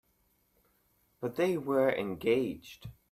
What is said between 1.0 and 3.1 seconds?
But they were engaged.